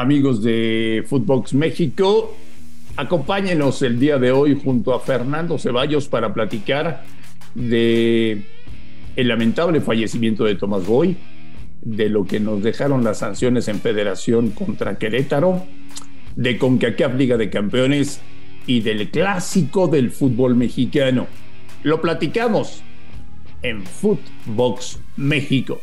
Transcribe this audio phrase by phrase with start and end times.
[0.00, 2.34] amigos de Footbox México.
[2.96, 7.04] Acompáñenos el día de hoy junto a Fernando Ceballos para platicar
[7.54, 8.44] de
[9.16, 11.16] el lamentable fallecimiento de Tomás Boy,
[11.82, 15.66] de lo que nos dejaron las sanciones en Federación contra Querétaro,
[16.34, 18.22] de CONCACAF Liga de Campeones
[18.66, 21.26] y del clásico del fútbol mexicano.
[21.82, 22.82] Lo platicamos
[23.62, 25.82] en Footbox México.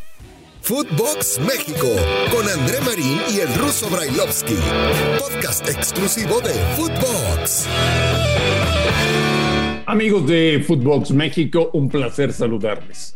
[0.68, 1.88] Footbox México
[2.30, 4.58] con André Marín y el ruso Brailovsky.
[5.18, 7.70] Podcast exclusivo de Footbox.
[9.86, 13.16] Amigos de Footbox México, un placer saludarles.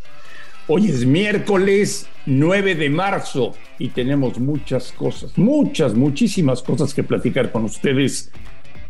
[0.70, 7.52] Hoy es miércoles 9 de marzo y tenemos muchas cosas, muchas, muchísimas cosas que platicar
[7.52, 8.32] con ustedes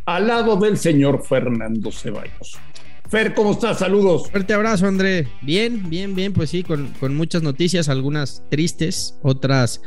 [0.05, 2.59] al lado del señor Fernando Ceballos.
[3.11, 3.79] Fer, ¿cómo estás?
[3.79, 4.31] Saludos.
[4.31, 5.27] Fuerte abrazo, André.
[5.41, 9.81] Bien, bien, bien, pues sí, con, muchas noticias, algunas tristes, otras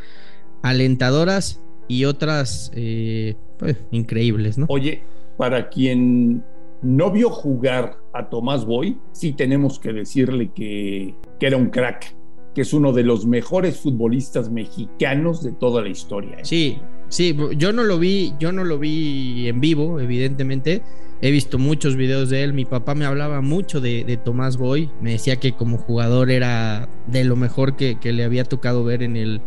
[0.62, 4.66] alentadoras y otras eh, pues, increíbles, ¿no?
[4.68, 5.04] Oye,
[5.38, 6.44] para quien
[6.82, 12.14] no vio jugar a Tomás Boy, sí tenemos que decirle que, que era un crack,
[12.54, 16.36] que es uno de los mejores futbolistas mexicanos de toda la historia.
[16.36, 16.44] ¿eh?
[16.44, 20.82] Sí, sí, yo no lo vi, yo no lo vi en vivo, evidentemente
[21.24, 22.52] He visto muchos videos de él.
[22.52, 24.90] Mi papá me hablaba mucho de, Tomás Boy.
[25.00, 29.16] Me decía que como jugador era de lo mejor que, le había tocado ver en
[29.16, 29.40] el,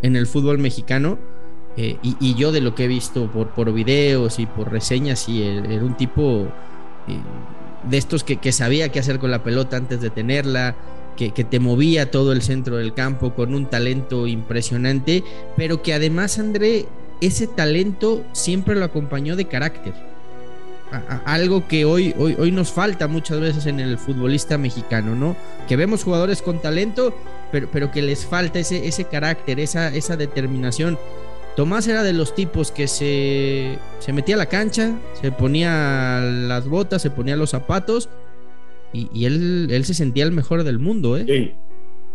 [0.00, 1.18] en el fútbol mexicano.
[1.76, 5.42] Eh, y, yo de lo que he visto por, por videos y por reseñas, y
[5.42, 6.48] era un tipo
[7.08, 7.18] eh,
[7.90, 10.76] de estos que, sabía qué hacer con la pelota antes de tenerla,
[11.16, 15.22] que, te movía todo el centro del campo con un talento impresionante,
[15.56, 16.86] pero que además, André,
[17.20, 19.94] ese talento siempre lo acompañó de carácter
[21.24, 25.36] algo que hoy, hoy, hoy nos falta muchas veces en el futbolista mexicano, ¿no?
[25.68, 27.16] Que vemos jugadores con talento,
[27.50, 30.98] pero, pero que les falta ese, ese carácter, esa, esa determinación.
[31.56, 36.66] Tomás era de los tipos que se, se metía a la cancha, se ponía las
[36.66, 38.08] botas, se ponía los zapatos
[38.92, 41.24] y, él, él, se sentía el mejor del mundo, ¿eh?
[41.26, 41.52] Sí.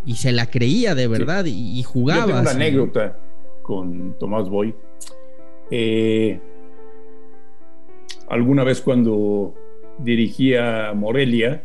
[0.06, 2.22] Y se la creía de verdad y, jugaba.
[2.22, 3.20] Yo tengo una anécdota
[3.62, 4.74] con Tomás Boy.
[5.72, 6.40] Eh,
[8.30, 9.54] alguna vez cuando
[10.00, 11.64] dirigía Morelia,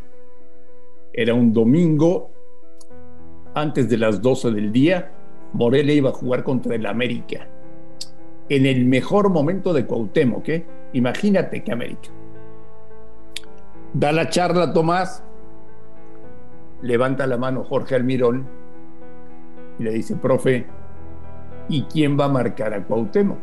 [1.12, 2.30] era un domingo
[3.54, 5.12] antes de las 12 del día,
[5.52, 7.48] Morelia iba a jugar contra el América.
[8.48, 10.64] En el mejor momento de Cuauhtémoc, ¿eh?
[10.94, 12.08] Imagínate que América.
[13.94, 15.22] Da la charla Tomás,
[16.80, 18.46] levanta la mano Jorge Almirón
[19.78, 20.66] y le dice, profe,
[21.68, 23.38] ¿y quién va a marcar a Cuauhtémoc?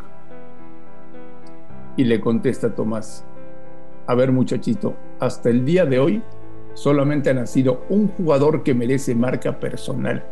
[1.97, 3.25] Y le contesta Tomás,
[4.07, 6.23] a ver muchachito, hasta el día de hoy
[6.73, 10.23] solamente ha nacido un jugador que merece marca personal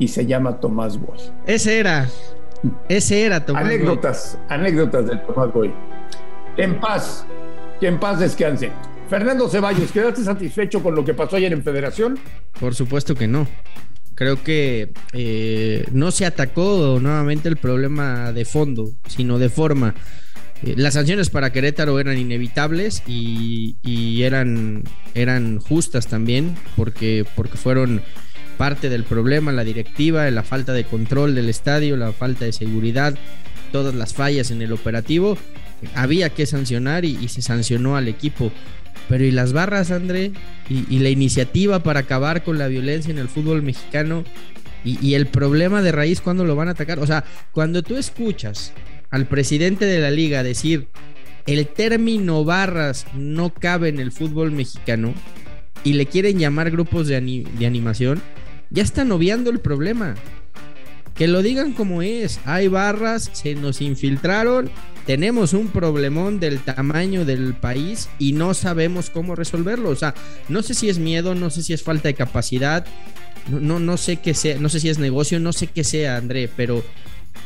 [0.00, 1.18] y se llama Tomás Boy.
[1.46, 2.08] Ese era,
[2.88, 5.72] ese era Tomás Anécdotas, anécdotas del Tomás Boy.
[6.56, 7.24] En paz,
[7.78, 8.72] que en paz descanse.
[9.10, 12.16] Fernando Ceballos, ¿quedaste satisfecho con lo que pasó ayer en Federación?
[12.60, 13.48] Por supuesto que no.
[14.14, 19.96] Creo que eh, no se atacó nuevamente el problema de fondo, sino de forma.
[20.62, 24.84] Eh, las sanciones para Querétaro eran inevitables y, eran,
[25.14, 28.02] eran justas también porque, porque fueron
[28.58, 33.18] parte del problema, la directiva, la falta de control del estadio, la falta de seguridad,
[33.72, 35.36] todas las fallas en el operativo.
[35.94, 38.52] Había que sancionar y, se sancionó al equipo.
[39.08, 40.32] Pero ¿y las barras, André?
[40.68, 44.24] ¿Y, la iniciativa para acabar con la violencia en el fútbol mexicano?
[44.84, 47.00] ¿Y, el problema de raíz cuándo lo van a atacar?
[47.00, 48.72] O sea, cuando tú escuchas
[49.10, 50.88] al presidente de la liga decir
[51.46, 55.14] el término barras no cabe en el fútbol mexicano
[55.82, 58.22] y le quieren llamar grupos de, animación,
[58.70, 60.14] ya están obviando el problema.
[61.14, 64.70] Que lo digan como es, hay barras, se nos infiltraron,
[65.10, 69.90] tenemos un problemón del tamaño del país y no sabemos cómo resolverlo.
[69.90, 70.14] O sea,
[70.48, 72.86] no sé si es miedo, no sé si es falta de capacidad,
[73.48, 76.48] no, no, sé qué sea, no sé si es negocio, no sé qué sea, André,
[76.56, 76.84] pero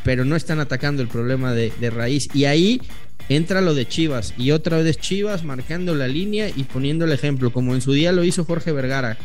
[0.02, 2.28] pero no están atacando el problema de, raíz.
[2.34, 2.82] Y ahí
[3.30, 7.50] entra lo de Chivas y otra vez Chivas marcando la línea y poniendo el ejemplo,
[7.50, 9.16] como en su día lo hizo Jorge Vergara.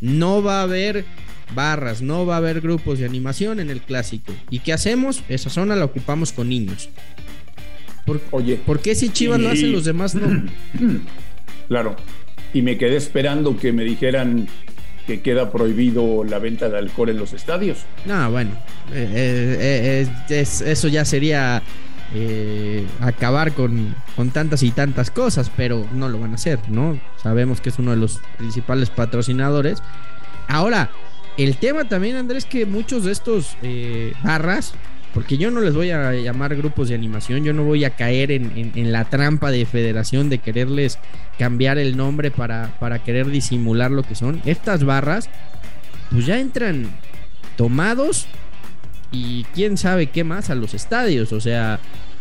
[0.00, 1.04] No va a haber
[1.54, 4.32] barras, no va a haber grupos de animación en el clásico.
[4.50, 5.22] ¿Y qué hacemos?
[5.28, 6.88] Esa zona la ocupamos con niños.
[8.04, 10.50] ¿Por, Oye, ¿por qué si Chivas lo hacen los demás no?
[11.68, 11.96] Claro.
[12.52, 14.46] Y me quedé esperando que me dijeran
[15.06, 17.78] que queda prohibido la venta de alcohol en los estadios.
[18.04, 18.50] No, bueno,
[18.92, 21.62] eh, eh, eh, eso ya sería
[23.00, 27.00] acabar con, con, tantas y tantas cosas, pero no lo van a hacer, ¿no?
[27.22, 29.82] Sabemos que es uno de los principales patrocinadores.
[30.46, 30.90] Ahora,
[31.38, 33.56] el tema también, Andrés, que muchos de estos
[34.22, 34.74] barras
[35.14, 38.30] porque yo no les voy a llamar grupos de animación, yo no voy a caer
[38.30, 40.98] en, la trampa de federación de quererles
[41.38, 44.40] cambiar el nombre para, para querer disimular lo que son.
[44.46, 45.28] Estas barras,
[46.10, 46.90] pues ya entran
[47.56, 48.26] tomados
[49.10, 51.78] y quién sabe qué más a los estadios, o sea,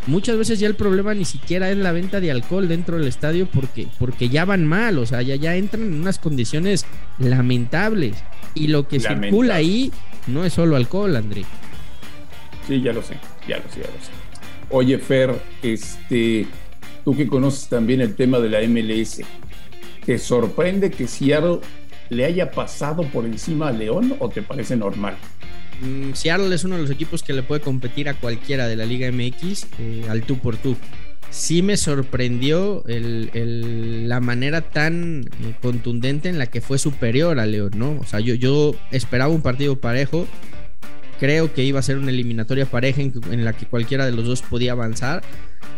[0.07, 3.47] muchas veces ya el problema ni siquiera es la venta de alcohol dentro del estadio
[3.47, 6.85] porque, porque ya van mal, o sea, ya, ya entran en unas condiciones
[7.19, 8.17] lamentables.
[8.53, 9.91] Y lo que circula ahí
[10.27, 11.45] no es solo alcohol, André.
[12.67, 13.15] Sí, ya lo sé,
[13.47, 14.11] ya lo sé, ya lo sé.
[14.69, 16.47] Oye, Fer, este,
[17.03, 19.21] tú que conoces también el tema de la MLS,
[20.05, 21.59] ¿te sorprende que Seattle
[22.09, 25.15] le haya pasado por encima a León o te parece normal?
[25.81, 28.85] Mm, Seattle es uno de los equipos que le puede competir a cualquiera de la
[28.85, 30.77] Liga MX eh, al tú por tú.
[31.29, 37.71] Sí me sorprendió la manera tan eh, contundente en la que fue superior a León,
[37.75, 37.97] ¿no?
[38.01, 40.27] O sea, yo, yo esperaba un partido parejo.
[41.21, 44.41] Creo que iba a ser una eliminatoria pareja en, la que cualquiera de los dos
[44.41, 45.21] podía avanzar.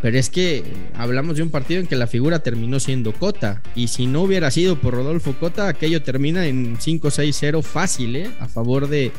[0.01, 0.63] Pero es que
[0.95, 3.61] hablamos de un partido en que la figura terminó siendo Cota.
[3.75, 8.31] Y si no hubiera sido por Rodolfo Cota, aquello termina en 5-6-0 fácil, ¿eh?
[8.39, 9.11] A favor de,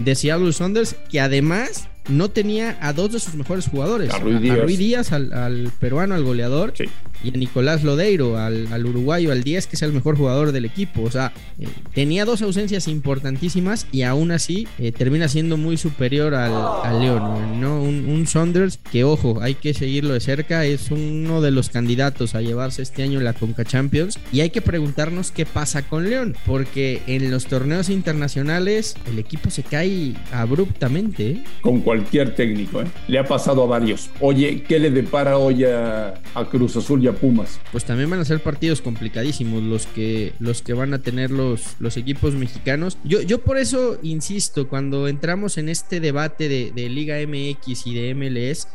[0.00, 4.12] de Seattle Saunders, que además no tenía a dos de sus mejores jugadores.
[4.12, 6.74] A Ruiz Díaz, al, peruano, al goleador.
[7.22, 11.02] Y a Nicolás Lodeiro, al, uruguayo, al 10, que es el mejor jugador del equipo.
[11.02, 16.34] O sea, eh, tenía dos ausencias importantísimas y aún así eh, termina siendo muy superior
[16.34, 17.60] al, León.
[17.60, 17.82] ¿no?
[17.82, 20.64] Un, Saunders que, ojo, hay que seguirlo de cerca.
[20.64, 24.18] Es uno de los candidatos a llevarse este año la Conca Champions.
[24.32, 26.36] Y hay que preguntarnos qué pasa con León.
[26.44, 31.30] Porque en los torneos internacionales el equipo se cae abruptamente.
[31.30, 31.44] ¿eh?
[31.62, 32.86] Con cualquier técnico, ¿eh?
[33.06, 34.10] Le ha pasado a varios.
[34.18, 36.20] Oye, ¿qué le depara hoy a,
[36.50, 37.60] Cruz Azul y a Pumas?
[37.70, 41.76] Pues también van a ser partidos complicadísimos los que, los que van a tener los,
[41.78, 42.98] los equipos mexicanos.
[43.04, 47.94] Yo, yo por eso insisto, cuando entramos en este debate de, de Liga MX y
[47.94, 48.66] de MLS,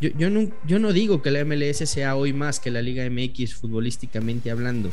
[0.00, 3.08] yo, yo, no, yo no digo que la MLS sea hoy más que la Liga
[3.08, 4.90] MX futbolísticamente hablando,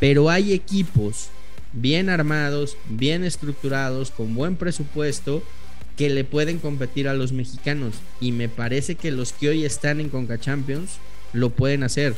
[0.00, 1.28] pero hay equipos
[1.74, 5.42] bien armados, bien estructurados, con buen presupuesto
[5.96, 7.94] que le pueden competir a los mexicanos.
[8.20, 10.98] Y me parece que los que hoy están en Conca Champions
[11.32, 12.14] lo pueden hacer.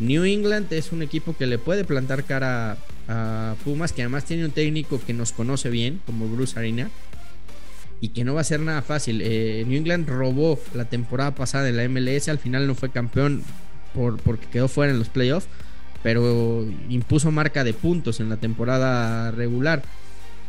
[0.00, 4.44] New England es un equipo que le puede plantar cara a, Pumas, que además tiene
[4.44, 6.90] un técnico que nos conoce bien, como Bruce Arena,
[8.00, 9.20] y que no va a ser nada fácil.
[9.22, 13.42] Eh, New England robó la temporada pasada en la MLS, al final no fue campeón
[13.92, 15.48] por, porque quedó fuera en los playoffs,
[16.02, 19.82] pero impuso marca de puntos en la temporada regular.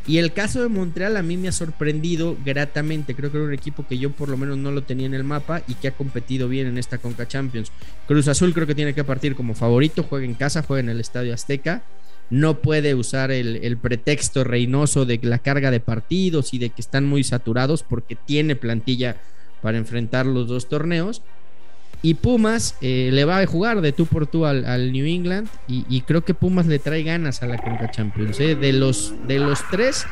[0.07, 3.13] Y el caso de Montreal a mí me ha sorprendido gratamente.
[3.13, 5.23] Creo que era un equipo que yo por lo menos no lo tenía en el
[5.23, 7.71] mapa y que ha competido bien en esta Conca Champions.
[8.07, 10.03] Cruz Azul creo que tiene que partir como favorito.
[10.03, 11.83] Juega en casa, juega en el Estadio Azteca.
[12.31, 16.81] No puede usar el, el pretexto reinoso de la carga de partidos y de que
[16.81, 19.17] están muy saturados porque tiene plantilla
[19.61, 21.21] para enfrentar los dos torneos.
[22.03, 25.47] Y Pumas eh, le va a jugar de tú por tú al, New England.
[25.67, 28.39] Y, creo que Pumas le trae ganas a la Conca Champions.
[28.39, 28.55] ¿eh?
[28.55, 30.05] De, los, de los tres,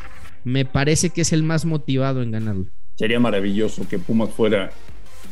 [0.44, 2.66] me parece que es el más motivado en ganarlo.
[2.96, 4.70] Sería maravilloso que Pumas fuera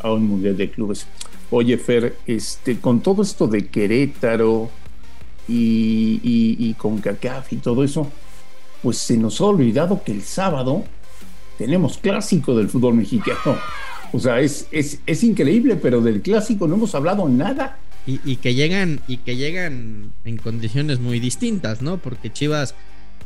[0.01, 1.07] a un mundial de clubes.
[1.51, 4.71] Oye, Fer, este, con todo esto de Querétaro
[5.47, 8.11] y, y, con CACAF y todo eso,
[8.83, 10.85] pues se nos ha olvidado que el sábado
[11.57, 13.57] tenemos clásico del fútbol mexicano.
[14.13, 17.79] O sea, es, es, increíble, pero del clásico no hemos hablado nada.
[18.07, 21.99] Y, que llegan, y que llegan en condiciones muy distintas, ¿no?
[21.99, 22.75] Porque Chivas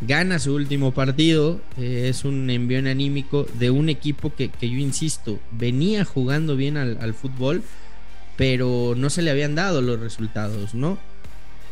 [0.01, 5.39] gana su último partido, eh, es un envío anímico de un equipo que, yo insisto,
[5.53, 7.63] venía jugando bien al, fútbol,
[8.37, 10.99] pero no se le habían dado los resultados, ¿no?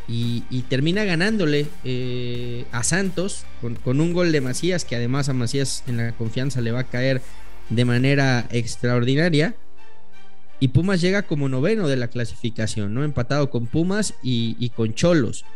[0.07, 5.33] Y, termina ganándole eh, a Santos con, con, un gol de Macías, que además a
[5.33, 7.23] Macías en la confianza le va a caer
[7.71, 9.55] de manera extraordinaria.
[10.59, 13.03] Y Pumas llega como noveno de la clasificación, ¿no?
[13.03, 15.47] Empatado con Pumas y, con Cholos.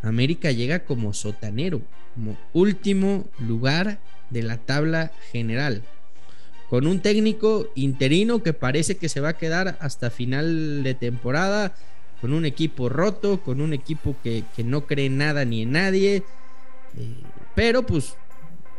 [0.00, 1.82] América llega como sotanero,
[2.14, 3.98] como último lugar
[4.30, 5.82] de la tabla general.
[6.70, 11.74] Con un técnico interino que parece que se va a quedar hasta final de temporada,
[12.22, 16.22] con un equipo roto, con un equipo que, no cree nada ni en nadie.
[16.96, 17.14] Eh,
[17.54, 18.16] pero pues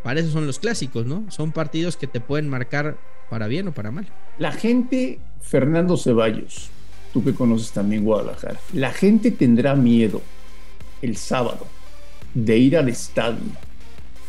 [0.05, 1.25] para eso son los clásicos, ¿no?
[1.31, 2.95] Son partidos que te pueden marcar
[3.27, 4.05] para bien o para mal.
[4.37, 6.69] La gente, Fernando Ceballos,
[7.11, 10.21] tú que conoces también Guadalajara, la gente tendrá miedo
[11.01, 11.65] el sábado
[12.35, 13.39] de ir al estadio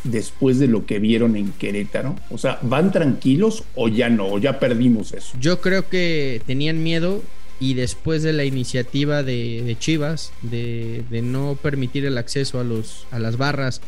[0.03, 2.15] después de lo que vieron en Querétaro?
[2.31, 4.29] O sea, ¿van tranquilos o ya no?
[4.29, 5.37] ¿O ya perdimos eso?
[5.39, 7.21] Yo creo que tenían miedo
[7.59, 13.05] y después de la iniciativa de, Chivas de, de, no permitir el acceso a, los,
[13.11, 13.79] a las barras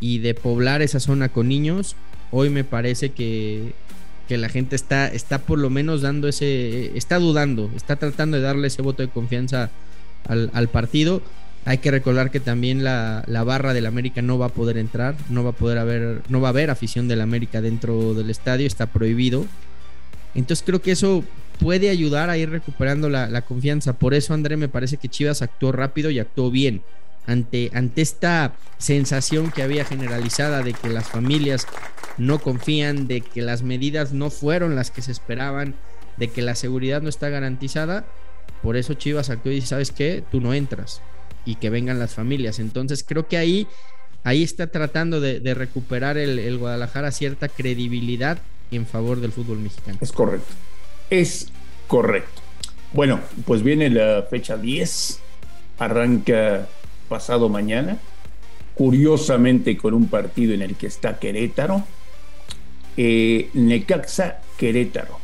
[0.00, 1.96] y de poblar esa zona con niños,
[2.30, 3.72] hoy me parece que,
[4.28, 8.42] que la gente está, está por lo menos dando ese, está dudando, está tratando de
[8.42, 9.70] darle ese voto de confianza
[10.28, 11.22] al, partido.
[11.64, 15.16] Hay que recordar que también la, la, barra del América no va a poder entrar,
[15.30, 18.66] no va a poder haber, no va a haber afición del América dentro del estadio,
[18.66, 19.46] está prohibido.
[20.34, 21.24] Entonces creo que eso
[21.58, 23.94] puede ayudar a ir recuperando la, la confianza.
[23.94, 26.82] Por eso, André, me parece que Chivas actuó rápido y actuó bien
[27.26, 31.66] ante, ante esta sensación que había generalizada de que las familias
[32.18, 35.74] no confían, de que las medidas no fueron las que se esperaban,
[36.16, 38.04] de que la seguridad no está garantizada.
[38.62, 40.22] Por eso Chivas actuó y dice, ¿sabes qué?
[40.30, 41.02] Tú no entras
[41.44, 42.58] y que vengan las familias.
[42.58, 43.66] Entonces creo que ahí,
[44.24, 48.38] ahí está tratando de, recuperar el, el, Guadalajara cierta credibilidad
[48.70, 49.98] en favor del fútbol mexicano.
[50.00, 50.52] Es correcto.
[51.10, 51.48] Es
[51.86, 52.42] correcto.
[52.92, 55.20] Bueno, pues viene la fecha 10.
[55.78, 56.66] Arranca
[57.08, 57.98] pasado mañana,
[58.74, 61.84] curiosamente con un partido en el que está Querétaro,
[62.96, 65.18] eh, Necaxa Querétaro.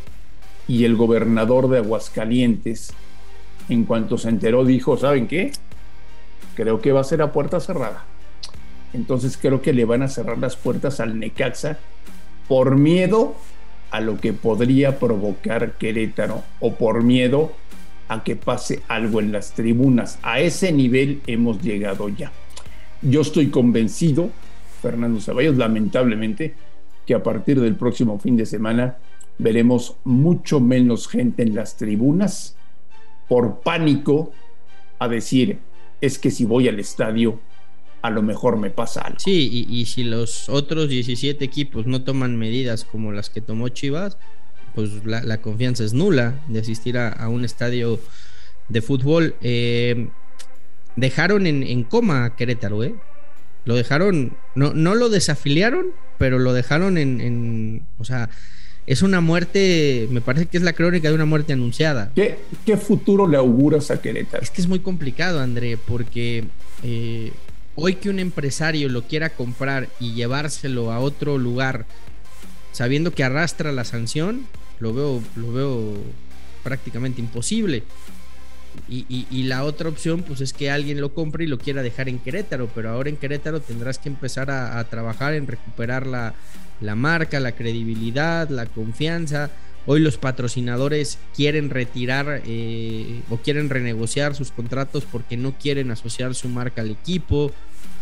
[0.68, 2.92] Y el gobernador de Aguascalientes,
[3.68, 5.52] en cuanto se enteró, dijo, ¿saben qué?
[6.54, 8.04] Creo que va a ser a puerta cerrada.
[8.92, 11.78] Entonces creo que le van a cerrar las puertas al Necaxa
[12.48, 13.34] por miedo
[13.90, 17.52] a lo que podría provocar Querétaro o por miedo
[18.12, 20.19] a que pase algo en las tribunas.
[20.23, 22.31] A ese nivel hemos llegado ya.
[23.00, 24.31] Yo estoy convencido,
[24.83, 26.54] Fernando Ceballos, lamentablemente,
[27.07, 28.99] que a partir del próximo fin de semana
[29.38, 32.54] veremos mucho menos gente en las tribunas
[33.28, 34.31] por pánico
[34.99, 35.59] a decir,
[36.02, 37.40] es que si voy al estadio,
[38.02, 39.21] a lo mejor me pasa algo.
[39.21, 43.71] Sí, y, y si los otros 17 equipos no toman medidas como las que tomó
[43.71, 44.19] Chivas,
[44.75, 48.00] pues la, confianza es nula de asistir a, un estadio
[48.69, 49.35] de fútbol.
[49.41, 50.09] Eh,
[50.97, 52.95] dejaron en, coma a Querétaro, ¿eh?
[53.64, 55.87] Lo dejaron, no, no lo desafiliaron,
[56.19, 58.29] pero lo dejaron en, o sea,
[58.87, 62.11] es una muerte, me parece que es la crónica de una muerte anunciada.
[62.14, 64.43] ¿Qué, qué futuro le auguras a Querétaro?
[64.43, 66.45] Es que es muy complicado, André, porque
[66.83, 67.33] eh,
[67.76, 71.87] hoy que un empresario lo quiera comprar y llevárselo a otro lugar,
[72.73, 74.47] sabiendo que arrastra la sanción,
[74.81, 75.95] lo veo, lo veo
[76.62, 77.85] prácticamente imposible.
[78.88, 82.19] Y, la otra opción, pues es que alguien lo compre y lo quiera dejar en
[82.19, 86.35] Querétaro, pero ahora en Querétaro tendrás que empezar a, trabajar en recuperar la,
[86.95, 89.50] marca, la credibilidad, la confianza.
[89.85, 96.35] Hoy los patrocinadores quieren retirar eh, o quieren renegociar sus contratos porque no quieren asociar
[96.35, 97.52] su marca al equipo.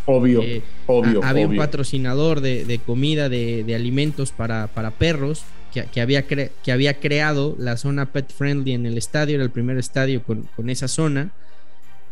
[0.05, 1.23] Obvio, eh, obvio.
[1.23, 6.99] había un patrocinador de, comida, de, de alimentos para, para perros que, había que había
[6.99, 11.31] creado la zona pet friendly en el estadio, era el primer estadio con, esa zona.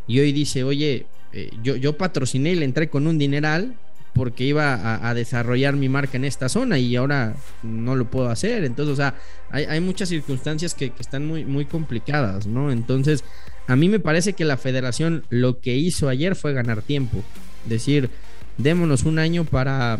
[0.07, 3.75] Y hoy dice, oye, eh, yo, yo patrociné y le entré con un dineral
[4.13, 8.63] porque iba a, desarrollar mi marca en esta zona y ahora no lo puedo hacer.
[8.63, 9.15] Entonces, o sea,
[9.51, 12.71] hay, muchas circunstancias que, están muy, muy complicadas, ¿no?
[12.71, 13.23] Entonces,
[13.67, 17.23] a mí me parece que la federación lo que hizo ayer fue ganar tiempo.
[17.65, 18.09] Decir,
[18.57, 19.99] démonos un año para...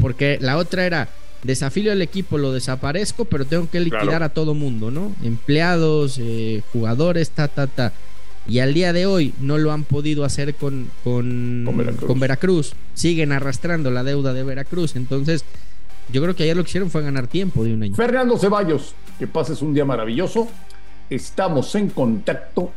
[0.00, 1.08] Porque la otra era,
[1.44, 5.14] desafío al equipo, lo desaparezco, pero tengo que liquidar a todo mundo, ¿no?
[5.22, 7.92] Empleados, eh, jugadores, ta, ta, ta.
[8.48, 11.64] Y al día de hoy no lo han podido hacer con, con,
[12.06, 12.74] con, Veracruz.
[12.94, 14.96] Siguen arrastrando la deuda de Veracruz.
[14.96, 15.44] Entonces,
[16.10, 17.94] yo creo que ayer lo que hicieron fue ganar tiempo de un año.
[17.94, 20.48] Fernando Ceballos, que pases un día maravilloso.
[21.08, 22.72] Estamos en contacto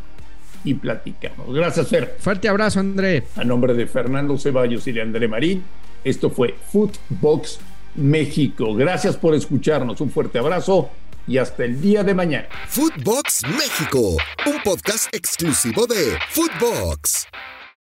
[0.63, 1.53] y platicamos.
[1.53, 2.15] Gracias, Fer.
[2.19, 3.23] Fuerte abrazo, André.
[3.35, 5.63] A nombre de Fernando Ceballos y de André Marín,
[6.03, 7.59] esto fue Footbox
[7.95, 8.73] México.
[8.75, 9.99] Gracias por escucharnos.
[10.01, 10.89] Un fuerte abrazo
[11.27, 12.47] y hasta el día de mañana.
[12.67, 17.27] Footbox México, un podcast exclusivo de Footbox.